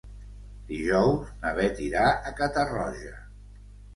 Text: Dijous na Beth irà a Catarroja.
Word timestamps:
Dijous 0.69 1.27
na 1.43 1.51
Beth 1.59 1.83
irà 1.87 2.05
a 2.13 2.33
Catarroja. 2.39 3.13